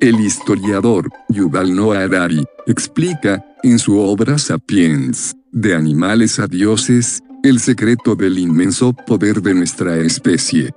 El 0.00 0.18
historiador, 0.18 1.10
Yuval 1.28 1.76
Noah 1.76 2.04
Harari, 2.04 2.42
explica, 2.66 3.44
en 3.62 3.78
su 3.78 3.98
obra 3.98 4.38
Sapiens, 4.38 5.36
de 5.52 5.74
animales 5.74 6.38
a 6.38 6.46
dioses, 6.46 7.22
el 7.42 7.60
secreto 7.60 8.16
del 8.16 8.38
inmenso 8.38 8.94
poder 8.94 9.42
de 9.42 9.52
nuestra 9.52 9.98
especie. 9.98 10.72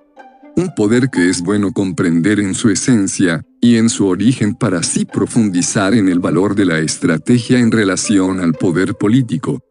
Un 0.58 0.76
poder 0.76 1.09
que 1.09 1.30
es 1.30 1.41
bueno 1.41 1.72
comprender 1.72 2.41
en 2.41 2.54
su 2.54 2.70
esencia, 2.70 3.45
y 3.62 3.78
en 3.78 3.90
su 3.90 4.08
origen 4.08 4.55
para 4.55 4.80
así 4.80 5.05
profundizar 5.05 5.94
en 5.94 6.09
el 6.09 6.20
valor 6.20 6.53
de 6.53 6.66
la 6.66 6.80
estrategia 6.80 7.59
en 7.59 7.72
relación 7.72 8.42
al 8.42 8.52
poder 8.52 8.95
político. 8.95 9.61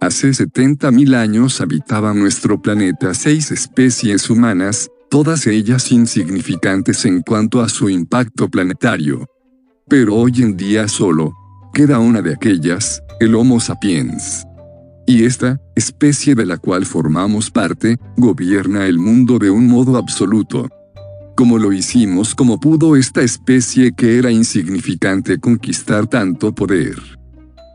Hace 0.00 0.28
70.000 0.28 1.16
años 1.16 1.60
habitaban 1.60 2.20
nuestro 2.20 2.62
planeta 2.62 3.14
seis 3.14 3.50
especies 3.50 4.30
humanas, 4.30 4.91
todas 5.12 5.46
ellas 5.46 5.92
insignificantes 5.92 7.04
en 7.04 7.20
cuanto 7.20 7.60
a 7.60 7.68
su 7.68 7.90
impacto 7.90 8.48
planetario. 8.48 9.26
Pero 9.86 10.14
hoy 10.14 10.32
en 10.38 10.56
día 10.56 10.88
solo 10.88 11.34
queda 11.74 11.98
una 11.98 12.22
de 12.22 12.32
aquellas, 12.32 13.02
el 13.20 13.34
Homo 13.34 13.60
sapiens. 13.60 14.46
Y 15.06 15.24
esta, 15.24 15.60
especie 15.76 16.34
de 16.34 16.46
la 16.46 16.56
cual 16.56 16.86
formamos 16.86 17.50
parte, 17.50 17.98
gobierna 18.16 18.86
el 18.86 18.98
mundo 18.98 19.38
de 19.38 19.50
un 19.50 19.66
modo 19.66 19.98
absoluto. 19.98 20.70
Como 21.36 21.58
lo 21.58 21.74
hicimos 21.74 22.34
como 22.34 22.58
pudo 22.58 22.96
esta 22.96 23.20
especie 23.20 23.92
que 23.94 24.16
era 24.16 24.30
insignificante 24.30 25.36
conquistar 25.36 26.06
tanto 26.06 26.54
poder. 26.54 26.96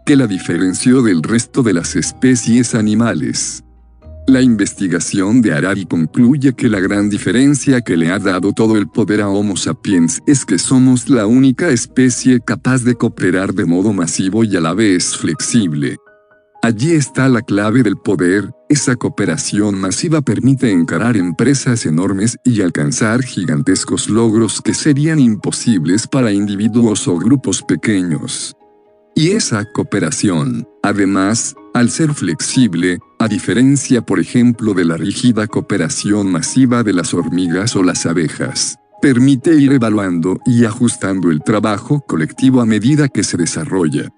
Que 0.08 0.16
la 0.16 0.26
diferenció 0.26 1.04
del 1.04 1.22
resto 1.22 1.62
de 1.62 1.74
las 1.74 1.96
especies 1.96 2.74
animales. 2.74 3.64
La 4.28 4.42
investigación 4.42 5.42
de 5.42 5.54
Harari 5.54 5.86
concluye 5.86 6.52
que 6.52 6.68
la 6.68 6.82
gran 6.82 7.10
diferencia 7.10 7.80
que 7.80 7.96
le 7.96 8.12
ha 8.12 8.20
dado 8.20 8.52
todo 8.52 8.76
el 8.76 8.90
poder 8.90 9.22
a 9.22 9.30
Homo 9.30 9.56
sapiens 9.56 10.22
es 10.28 10.44
que 10.44 10.58
somos 10.58 11.08
la 11.08 11.26
única 11.26 11.70
especie 11.70 12.42
capaz 12.42 12.84
de 12.84 12.96
cooperar 12.96 13.54
de 13.54 13.64
modo 13.64 13.94
masivo 13.94 14.44
y 14.44 14.58
a 14.58 14.60
la 14.60 14.74
vez 14.74 15.16
flexible. 15.16 15.96
Allí 16.62 16.92
está 16.92 17.30
la 17.30 17.42
clave 17.42 17.84
del 17.84 17.96
poder, 17.96 18.52
esa 18.68 18.98
cooperación 18.98 19.80
masiva 19.80 20.22
permite 20.22 20.74
encarar 20.74 21.16
empresas 21.16 21.86
enormes 21.86 22.36
y 22.44 22.62
alcanzar 22.62 23.24
gigantescos 23.24 24.10
logros 24.10 24.62
que 24.62 24.74
serían 24.74 25.20
imposibles 25.20 26.06
para 26.06 26.34
individuos 26.34 27.08
o 27.08 27.18
grupos 27.18 27.64
pequeños. 27.64 28.54
Y 29.16 29.30
esa 29.30 29.66
cooperación, 29.72 30.68
además, 30.84 31.56
al 31.74 31.90
ser 31.90 32.14
flexible, 32.14 33.00
a 33.28 33.30
diferencia 33.30 34.02
por 34.04 34.22
ejemplo 34.22 34.74
de 34.74 34.86
la 34.86 34.96
rígida 34.96 35.48
cooperación 35.48 36.32
masiva 36.32 36.82
de 36.82 36.94
las 36.94 37.14
hormigas 37.14 37.76
o 37.76 37.84
las 37.84 38.06
abejas, 38.06 38.78
permite 39.02 39.54
ir 39.54 39.74
evaluando 39.74 40.40
y 40.46 40.64
ajustando 40.64 41.30
el 41.30 41.42
trabajo 41.42 42.00
colectivo 42.08 42.62
a 42.62 42.66
medida 42.66 43.10
que 43.10 43.26
se 43.26 43.36
desarrolla. 43.36 44.14